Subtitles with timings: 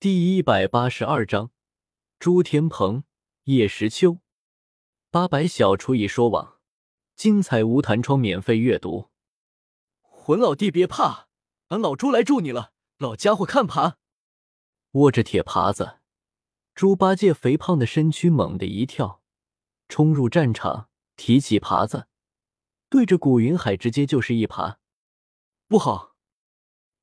[0.00, 1.50] 第一百八十二章，
[2.18, 3.04] 朱天鹏、
[3.44, 4.20] 叶时秋，
[5.10, 6.56] 八百小厨艺说网，
[7.14, 9.10] 精彩无弹窗免费阅读。
[10.00, 11.28] 魂老弟别怕，
[11.68, 12.72] 俺老朱来助你了。
[12.96, 13.98] 老家伙看盘，
[14.92, 15.98] 握着铁耙子，
[16.74, 19.20] 猪八戒肥胖的身躯猛地一跳，
[19.86, 22.06] 冲入战场，提起耙子，
[22.88, 24.76] 对着古云海直接就是一耙。
[25.68, 26.16] 不好！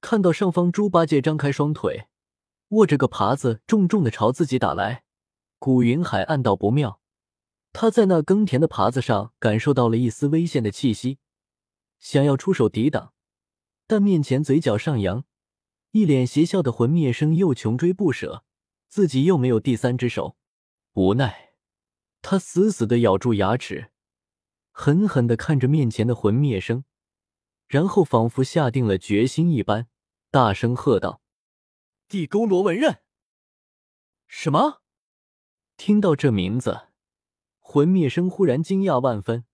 [0.00, 2.08] 看到上方猪八戒张开双腿。
[2.70, 5.04] 握着个耙子，重重的朝自己打来。
[5.58, 7.00] 古云海暗道不妙，
[7.72, 11.18] 他在那耕田的耙子上感受到了一丝危险的气息，
[11.98, 13.12] 想要出手抵挡，
[13.86, 15.24] 但面前嘴角上扬，
[15.90, 18.44] 一脸邪笑的魂灭生又穷追不舍，
[18.88, 20.36] 自己又没有第三只手，
[20.94, 21.50] 无奈，
[22.22, 23.90] 他死死的咬住牙齿，
[24.70, 26.84] 狠狠的看着面前的魂灭生，
[27.66, 29.88] 然后仿佛下定了决心一般，
[30.30, 31.20] 大声喝道。
[32.10, 32.98] 地沟罗纹刃？
[34.26, 34.82] 什么？
[35.76, 36.88] 听到这名字，
[37.60, 39.44] 魂灭生忽然惊讶万分。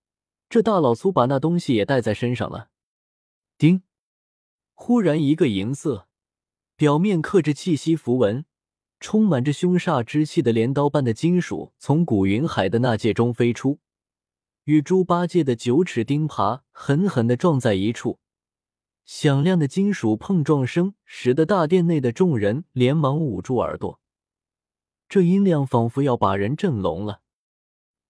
[0.48, 2.71] 这大老粗把那东西也带在身上了。
[3.59, 3.83] 叮！
[4.73, 6.09] 忽然一个银色、
[6.77, 8.47] 表面刻着气息符文、
[9.01, 13.81] 充满着凶煞之气的镰刀般的金属从古云海的那戒中飞出，
[14.65, 18.19] 与猪八戒的九齿钉耙狠狠的撞在一处。
[19.07, 24.01] 响亮的金属碰撞声使得大殿内的众人连忙捂住耳朵，
[25.09, 27.23] 这音量仿佛要把人震聋了。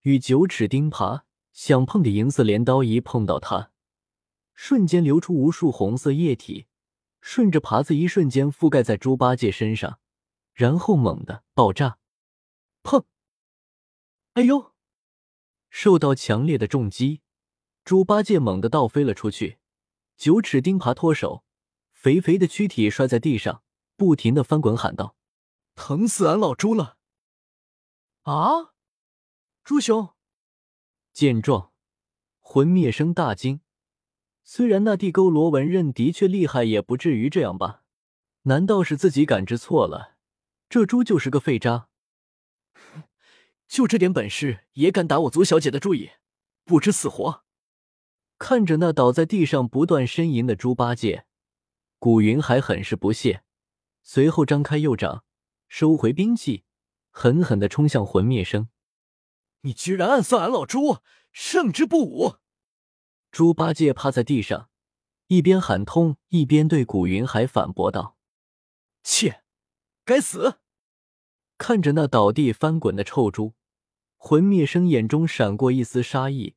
[0.00, 1.22] 与九齿钉耙
[1.52, 3.70] 相碰的银色镰刀一碰到它，
[4.54, 6.66] 瞬间流出无数红色液体，
[7.20, 9.98] 顺着耙子一瞬间覆盖在猪八戒身上，
[10.54, 11.98] 然后猛地爆炸。
[12.82, 13.04] 砰！
[14.32, 14.72] 哎呦！
[15.68, 17.20] 受到强烈的重击，
[17.84, 19.58] 猪八戒猛地倒飞了出去。
[20.16, 21.44] 九齿钉耙脱手，
[21.92, 23.62] 肥肥的躯体摔在地上，
[23.96, 25.16] 不停的翻滚，喊道
[25.76, 26.96] ：“疼死俺老猪了！”
[28.22, 28.74] 啊，
[29.62, 30.14] 猪兄！
[31.12, 31.72] 见状，
[32.40, 33.60] 魂灭生大惊。
[34.42, 37.82] 虽然那地沟罗纹刃的确厉害，也不至于这样吧？
[38.42, 40.16] 难道是自己感知错了？
[40.68, 41.88] 这猪就是个废渣！
[43.66, 46.10] 就这点本事，也敢打我族小姐的主意，
[46.64, 47.44] 不知死活！
[48.38, 51.26] 看着那倒在地上不断呻吟的猪八戒，
[51.98, 53.42] 古云海很是不屑，
[54.02, 55.24] 随后张开右掌，
[55.68, 56.64] 收回兵器，
[57.10, 58.68] 狠狠的冲向魂灭生。
[59.62, 60.98] 你居然暗算俺老猪，
[61.32, 62.36] 胜之不武！
[63.32, 64.68] 猪八戒趴在地上，
[65.28, 68.16] 一边喊痛，一边对古云海反驳道
[69.02, 69.42] ：“切，
[70.04, 70.60] 该死！”
[71.58, 73.54] 看着那倒地翻滚的臭猪，
[74.16, 76.54] 魂灭生眼中闪过一丝杀意。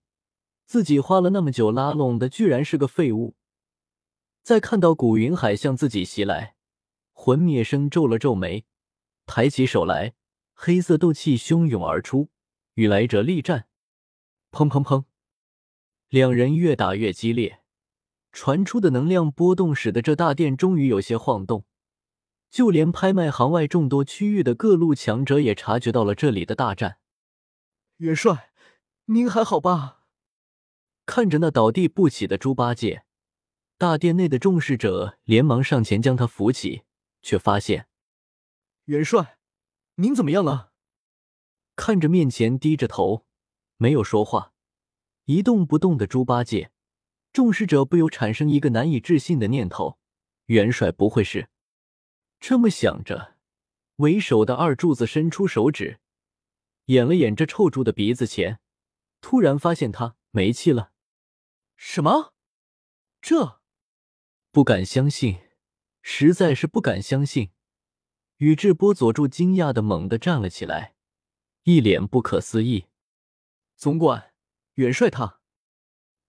[0.70, 3.36] 自己花了那么久拉拢的，居然是个废物。
[4.44, 6.54] 再看到古云海向自己袭来，
[7.12, 8.68] 魂灭生皱了皱眉，
[9.26, 10.14] 抬起手来，
[10.54, 12.30] 黑色斗气汹涌而出，
[12.76, 13.68] 与来者力战。
[14.52, 15.06] 砰砰砰，
[16.10, 17.62] 两人越打越激烈，
[18.32, 21.66] 传出的能量波动使得这大殿终于有些晃动，
[22.52, 27.00] 就连拍卖行外众多区域的各路强者也察觉到了这里的大战。
[27.98, 28.52] 元帅，
[29.06, 29.96] 您还好吧？
[31.12, 33.04] 看着那倒地不起的猪八戒，
[33.80, 36.84] 大殿内的众侍者连忙上前将他扶起，
[37.24, 37.88] 却发现
[38.86, 39.40] 元帅，
[39.96, 40.72] 您怎么样了？
[41.76, 43.26] 看着面前低着头
[43.78, 44.54] 没有说话、
[45.26, 46.70] 一动不动的猪八戒，
[47.34, 49.98] 众侍者不由产生一个难以置信的念头：
[50.46, 51.50] 元帅不会是……
[52.40, 53.36] 这么想着，
[53.96, 56.00] 为首的二柱子伸出手指，
[56.86, 58.60] 掩了掩这臭猪的鼻子前，
[59.22, 60.92] 突然发现他没气了。
[61.82, 62.34] 什么？
[63.22, 63.62] 这
[64.52, 65.40] 不敢相信，
[66.02, 67.54] 实在是不敢相信！
[68.36, 70.98] 宇智波佐助惊讶的猛地站了起来，
[71.64, 72.88] 一脸不可思议。
[73.78, 74.34] 总管，
[74.74, 75.40] 元帅他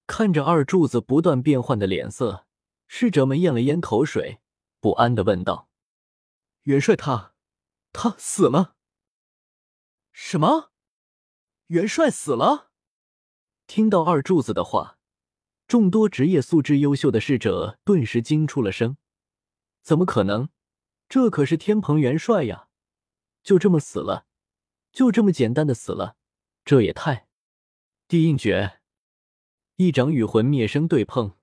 [0.06, 2.46] 看着二柱子不断变换的脸色，
[2.86, 4.40] 侍者们咽了咽口水，
[4.78, 5.68] 不安的问道
[6.62, 7.34] ：“元帅他，
[7.92, 8.76] 他死了？
[10.12, 10.70] 什么？
[11.66, 12.70] 元帅死了？”
[13.66, 14.98] 听到二柱子的话。
[15.70, 18.96] 众多职业素质优秀的侍者顿时惊出了声
[19.82, 20.48] ：“怎么可能？
[21.08, 22.66] 这可是天蓬元帅呀！
[23.44, 24.26] 就这么死了？
[24.90, 26.16] 就这么简单的死了？
[26.64, 27.28] 这也太……”
[28.08, 28.80] 地印诀，
[29.76, 31.36] 一掌与魂灭生对碰，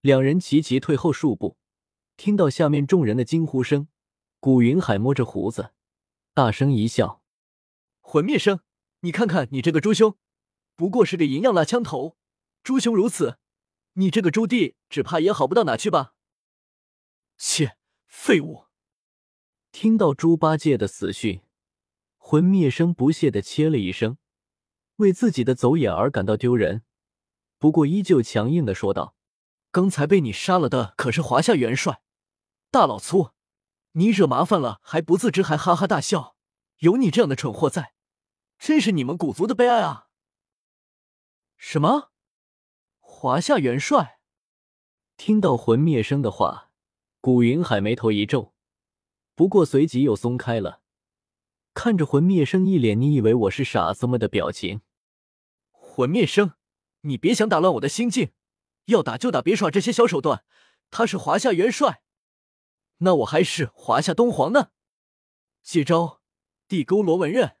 [0.00, 1.56] 两人齐齐退后数步。
[2.16, 3.86] 听到下面众人的惊呼声，
[4.40, 5.74] 古云海摸着胡子，
[6.34, 7.22] 大声一笑
[8.02, 8.58] ：“魂灭生，
[9.02, 10.16] 你看看你这个猪兄，
[10.74, 12.16] 不过是个银样蜡枪头，
[12.64, 13.38] 猪兄如此。”
[13.94, 16.14] 你这个朱棣，只怕也好不到哪去吧？
[17.36, 17.76] 切，
[18.06, 18.66] 废物！
[19.72, 21.42] 听到猪八戒的死讯，
[22.16, 24.18] 魂灭生不屑的切了一声，
[24.96, 26.84] 为自己的走眼而感到丢人，
[27.58, 29.16] 不过依旧强硬的说道
[29.72, 32.02] ：“刚才被你杀了的可是华夏元帅，
[32.70, 33.30] 大老粗，
[33.92, 36.36] 你惹麻烦了还不自知，还哈哈大笑，
[36.78, 37.94] 有你这样的蠢货在，
[38.58, 40.08] 真是你们古族的悲哀啊！”
[41.56, 42.10] 什么？
[43.22, 44.18] 华夏元帅？
[45.18, 46.70] 听到魂灭生的话，
[47.20, 48.54] 古云海眉头一皱，
[49.34, 50.80] 不过随即又松开了，
[51.74, 54.80] 看着魂灭生一脸“你以为我是傻子吗”的表情。
[55.70, 56.54] 魂灭生，
[57.02, 58.32] 你别想打乱我的心境，
[58.86, 60.42] 要打就打，别耍这些小手段。
[60.90, 62.02] 他是华夏元帅，
[63.00, 64.70] 那我还是华夏东皇呢。
[65.62, 66.22] 接招，
[66.66, 67.58] 地沟罗纹刃。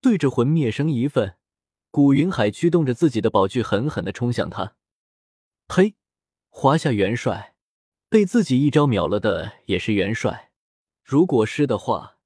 [0.00, 1.36] 对着魂灭生一份。
[1.94, 4.74] 古云海驱动着自己的宝具，狠狠的冲向他。
[5.68, 5.94] 呸！
[6.48, 7.54] 华夏元帅
[8.08, 10.50] 被自己一招秒了的也是元帅，
[11.04, 12.18] 如果是的话，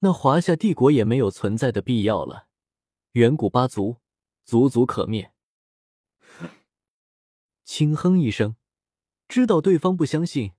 [0.00, 2.48] 那华夏帝国也没有存在的必要了。
[3.12, 3.98] 远古八族，
[4.44, 5.30] 族族可灭。
[7.64, 8.56] 轻哼一声，
[9.28, 10.54] 知道对方不相信。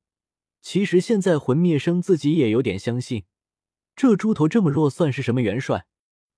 [0.61, 3.25] 其实现在魂灭生自己也有点相信，
[3.93, 5.85] 这猪头这么弱，算是什么元帅？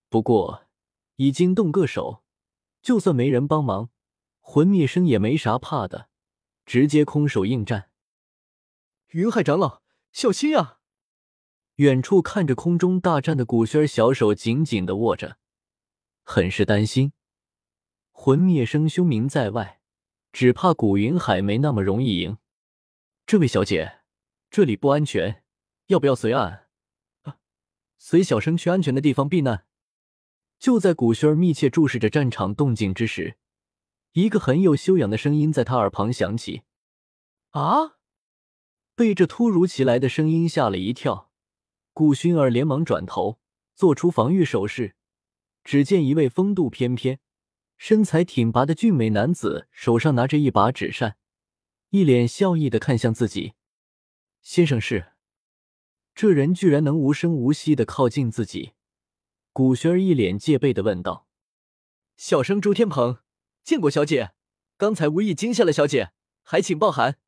[0.10, 0.69] 不过。
[1.20, 2.24] 已经动个手，
[2.82, 3.90] 就算没人帮忙，
[4.40, 6.08] 魂灭生也没啥怕的，
[6.66, 7.90] 直接空手应战。
[9.10, 9.82] 云海长老，
[10.14, 10.80] 小心啊！
[11.76, 15.38] 远处看着空中大战的古轩，小手紧紧的握着，
[16.24, 17.12] 很是担心。
[18.14, 19.82] 魂灭生凶名在外，
[20.32, 22.38] 只怕古云海没那么容易赢。
[23.26, 24.00] 这位小姐，
[24.50, 25.44] 这里不安全，
[25.88, 26.70] 要不要随俺？
[27.24, 27.40] 啊，
[27.98, 29.66] 随小生去安全的地方避难。
[30.60, 33.38] 就在古轩儿密切注视着战场动静之时，
[34.12, 36.64] 一个很有修养的声音在他耳旁响起
[37.52, 37.98] ：“啊！”
[38.94, 41.32] 被这突如其来的声音吓了一跳，
[41.94, 43.40] 古熏儿连忙转头，
[43.74, 44.96] 做出防御手势。
[45.64, 47.20] 只见一位风度翩翩、
[47.78, 51.18] 身材挺拔的俊美男子，手上拿着一把纸扇，
[51.92, 53.54] 一脸笑意的看向自己
[54.42, 55.14] ：“先生是？”
[56.16, 58.74] 这人居然能无声无息的靠近自己。
[59.52, 61.28] 古轩儿一脸戒备的问道
[62.16, 63.20] ：“小生朱天鹏，
[63.64, 64.32] 见过小姐，
[64.78, 66.12] 刚才无意惊吓了小姐，
[66.44, 67.20] 还请抱涵。”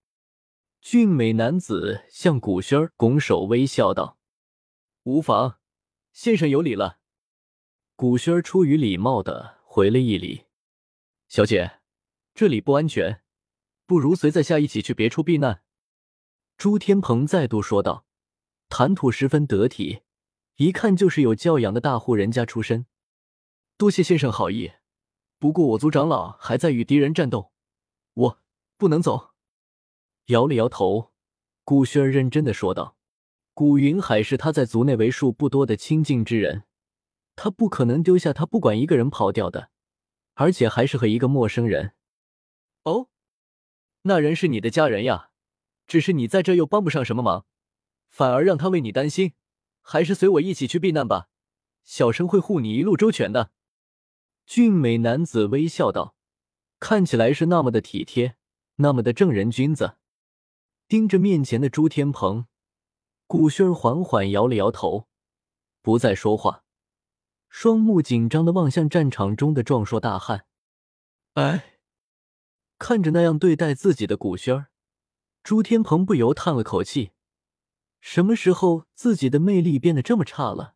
[0.81, 4.17] 俊美男子向古轩儿拱手微笑道
[5.03, 5.59] ：“无妨，
[6.13, 6.99] 先生有礼了。”
[7.95, 10.45] 古轩儿出于礼貌的回了一礼
[11.29, 11.79] ：“小姐，
[12.33, 13.21] 这里不安全，
[13.85, 15.63] 不如随在下一起去别处避难。”
[16.57, 18.05] 朱天鹏再度说道，
[18.69, 20.01] 谈吐十分得体。
[20.61, 22.85] 一看就是有教养的大户人家出身，
[23.77, 24.73] 多谢先生好意。
[25.39, 27.51] 不过我族长老还在与敌人战斗，
[28.13, 28.39] 我
[28.77, 29.31] 不能走。
[30.27, 31.13] 摇了摇头，
[31.63, 32.95] 古轩认真的说道
[33.55, 36.65] ：“古云海是他在族内为数不多的亲近之人，
[37.35, 39.71] 他不可能丢下他不管一个人跑掉的，
[40.35, 41.93] 而且还是和一个陌生人。”
[42.85, 43.09] 哦，
[44.03, 45.31] 那人是你的家人呀，
[45.87, 47.47] 只是你在这又帮不上什么忙，
[48.11, 49.33] 反而让他为你担心。
[49.81, 51.29] 还是随我一起去避难吧，
[51.83, 53.51] 小生会护你一路周全的。”
[54.45, 56.15] 俊美男子微笑道，
[56.79, 58.35] 看起来是那么的体贴，
[58.77, 59.97] 那么的正人君子。
[60.87, 62.47] 盯着面前的朱天鹏，
[63.27, 65.07] 古轩缓缓摇了摇头，
[65.81, 66.65] 不再说话，
[67.47, 70.45] 双目紧张的望向战场中的壮硕大汉。
[71.35, 71.79] 哎，
[72.77, 74.67] 看着那样对待自己的古轩，
[75.43, 77.11] 朱天鹏不由叹了口气。
[78.01, 80.75] 什么时候自己的魅力变得这么差了？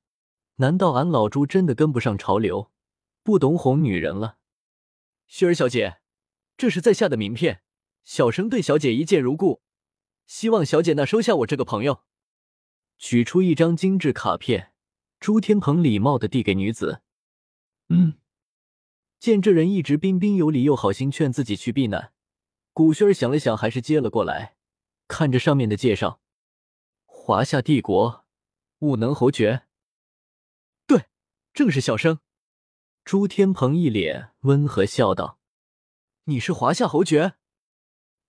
[0.58, 2.72] 难道俺老朱真的跟不上潮流，
[3.24, 4.38] 不懂哄女人了？
[5.28, 5.98] 薰儿小姐，
[6.56, 7.64] 这是在下的名片，
[8.04, 9.64] 小生对小姐一见如故，
[10.28, 12.04] 希望小姐那收下我这个朋友。
[12.98, 14.72] 取出一张精致卡片，
[15.20, 17.02] 朱天鹏礼貌的递给女子。
[17.90, 18.14] 嗯，
[19.20, 22.14] 见这人一直彬彬有礼，又好心劝自己去避难，
[22.72, 24.56] 古轩儿想了想，还是接了过来，
[25.08, 26.22] 看着上面的介绍。
[27.28, 28.24] 华夏帝国，
[28.78, 29.64] 武能侯爵。
[30.86, 31.06] 对，
[31.56, 32.20] 正是小生。
[33.04, 35.40] 朱天鹏一脸温和笑道
[36.26, 37.34] ：“你是华夏侯爵？”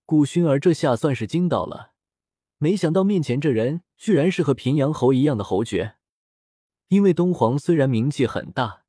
[0.07, 1.91] 顾薰儿这下算是惊到了，
[2.57, 5.97] 没想到面前这人居然是和平阳侯一样的侯爵。
[6.87, 8.85] 因为东皇虽然名气很大，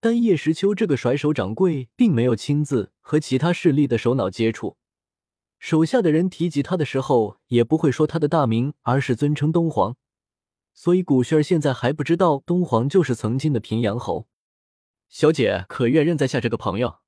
[0.00, 4.76] 但叶时秋这个甩手掌柜并没有亲自和其他势力的首脑接触。
[5.66, 9.96] 手下的人提及他的时候，也不会说他的大名，而是尊称东皇。
[10.72, 14.28] 所以古轩儿现在还不知道东皇就是曾经的平阳侯。
[15.08, 17.00] 小姐可愿认在下这个朋友？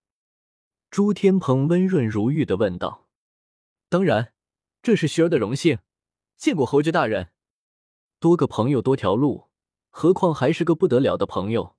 [0.91, 3.07] 朱天鹏温润如玉的问道。
[3.88, 4.33] 当然，
[4.83, 5.79] 这是薰儿的荣幸。
[6.37, 7.29] 见过侯爵大人。
[8.19, 9.50] 多个朋友多条路，
[9.88, 11.77] 何况还是个不得了的朋友。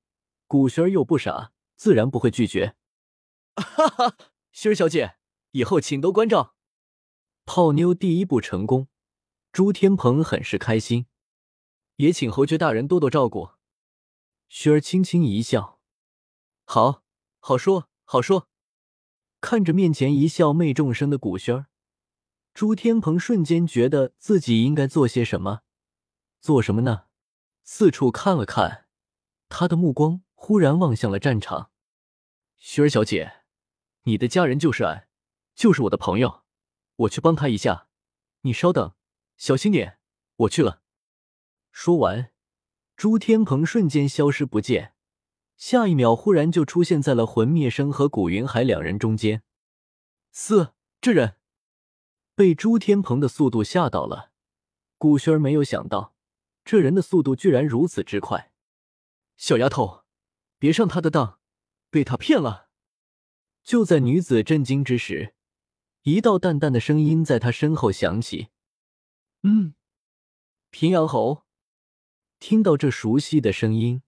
[0.47, 2.77] 古轩儿又不傻，自然不会拒绝。
[3.57, 4.15] 哈哈，
[4.53, 5.15] 薰儿小姐，
[5.51, 6.55] 以后请多关照。
[7.51, 8.89] 泡妞第一步成功，
[9.51, 11.07] 朱天鹏很是开心，
[11.95, 13.49] 也请侯爵大人多多照顾。
[14.51, 15.79] 薰儿轻轻一笑，
[16.63, 17.01] 好，
[17.39, 18.47] 好说，好说。
[19.41, 21.65] 看着面前一笑媚众生的古轩儿，
[22.53, 25.61] 朱天鹏瞬间觉得自己应该做些什么。
[26.39, 27.05] 做什么呢？
[27.63, 28.85] 四处看了看，
[29.47, 31.71] 他的目光忽然望向了战场。
[32.57, 33.41] 雪儿小姐，
[34.03, 35.07] 你的家人就是俺，
[35.55, 36.43] 就是我的朋友，
[36.99, 37.87] 我去帮他一下。
[38.41, 38.93] 你稍等，
[39.37, 39.99] 小心点，
[40.37, 40.81] 我去了。
[41.71, 42.31] 说完，
[42.95, 44.93] 朱天鹏瞬间消失不见。
[45.55, 49.43] 下一秒，忽然就出现在了魂灭生和古云海两人中间。
[50.31, 51.35] 四，这人
[52.33, 54.31] 被朱天鹏的速度吓到了。
[54.97, 56.15] 古轩儿没有想到，
[56.63, 58.51] 这人的速度居然如此之快。
[59.37, 60.03] 小丫头，
[60.57, 61.39] 别上他的当，
[61.89, 62.69] 被他骗了。
[63.63, 65.35] 就在女子震惊之时，
[66.03, 68.47] 一道淡淡的声音在他身后响起
[69.43, 69.73] ：“嗯，
[70.69, 71.43] 平阳侯。”
[72.39, 74.01] 听到这熟悉的声音。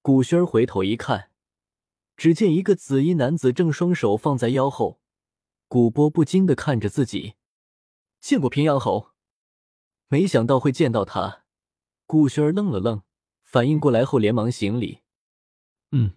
[0.00, 1.32] 古轩儿回头一看，
[2.16, 5.00] 只见一个紫衣男子正双手放在腰后，
[5.66, 7.34] 古波不禁的看着自己。
[8.20, 9.10] 见过平阳侯，
[10.06, 11.44] 没想到会见到他。
[12.06, 13.02] 古轩儿愣了愣，
[13.42, 15.00] 反应过来后连忙行礼。
[15.90, 16.12] 嗯，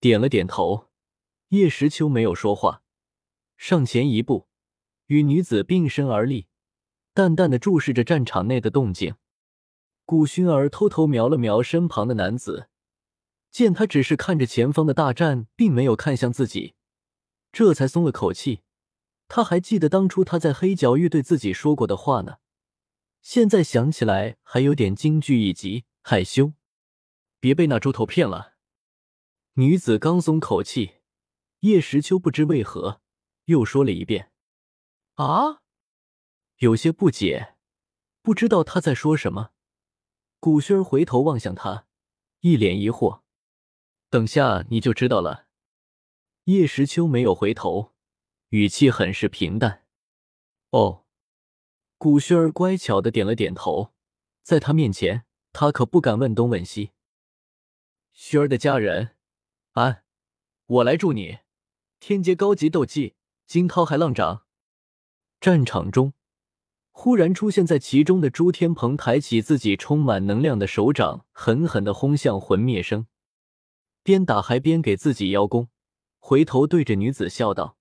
[0.00, 0.88] 点了点头。
[1.48, 2.82] 叶时秋没有说话，
[3.58, 4.46] 上前一步，
[5.08, 6.46] 与女子并身而立，
[7.12, 9.16] 淡淡的注视着战场内的动静。
[10.04, 12.70] 古薰儿偷偷瞄了瞄身旁的男子。
[13.50, 16.74] 见他只是看着前方的大战，并没有看向自己，
[17.50, 18.60] 这才松了口气。
[19.26, 22.36] 他还记得当初他在黑角域对自己说过的话呢，
[23.20, 26.52] 现在想起来还有点惊惧以及害羞。
[27.40, 28.54] 别被那猪头骗了。
[29.54, 30.92] 女子刚松口气，
[31.60, 33.00] 叶时秋不知为何
[33.48, 34.30] 又说了一遍
[35.16, 35.62] ：“啊！”
[36.58, 37.56] 有些不解，
[38.20, 39.52] 不知道他在说什么。
[40.38, 41.86] 古轩儿回头望向他，
[42.40, 43.22] 一脸疑惑。
[44.10, 45.46] 等下你就知道了。
[46.44, 47.94] 叶时秋没有回头，
[48.50, 49.84] 语气很是平淡。
[50.70, 51.04] 哦，
[51.96, 53.92] 古轩儿乖巧的点了点头。
[54.42, 56.92] 在他面前，他可不敢问东问西。
[58.12, 59.16] 轩儿的家人，
[59.72, 60.04] 安，
[60.66, 61.40] 我来助你。
[62.00, 63.16] 天阶高级斗技，
[63.48, 64.44] 惊涛骇浪掌。
[65.40, 66.12] 战场中，
[66.90, 73.06] 忽然出现在其中的朱天鹏抬起自己充满能量的手掌，狠狠的轰向魂灭生。
[74.02, 75.70] 边打还边给自己邀功，
[76.18, 77.78] 回头对着女子笑道：“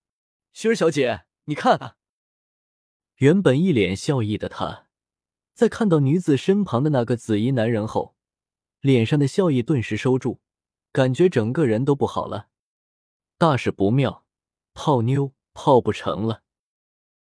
[0.55, 1.97] 薰儿小姐，你看啊。”
[3.19, 4.87] 原本一脸笑意的他，
[5.53, 8.15] 在看到女子身旁的那个紫衣男人后，
[8.79, 10.39] 脸上的笑意顿时收住，
[10.93, 12.47] 感觉整个人都不好了。
[13.37, 14.23] 大事不妙，
[14.73, 16.41] 泡妞泡不成了。